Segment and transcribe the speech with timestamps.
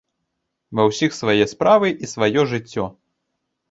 [0.79, 2.93] Ва ўсіх свае справы і сваё жыццё.